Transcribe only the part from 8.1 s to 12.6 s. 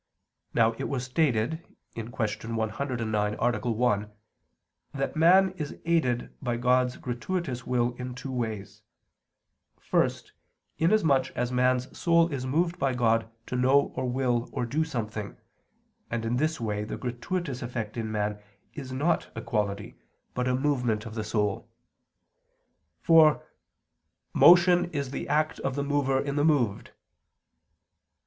two ways: first, inasmuch as man's soul is